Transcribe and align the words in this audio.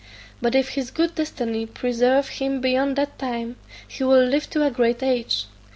But 0.41 0.55
if 0.55 0.69
his 0.69 0.89
good 0.89 1.13
destiny 1.13 1.67
preserve 1.67 2.27
him 2.29 2.59
beyond 2.59 2.95
that 2.95 3.19
time, 3.19 3.57
he 3.87 4.03
will 4.03 4.23
live 4.25 4.49
to 4.49 4.65
a 4.65 4.71
great 4.71 5.03
age. 5.03 5.45